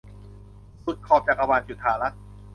[0.85, 2.19] สุดขอบจักรวาล- จุฑารัตน์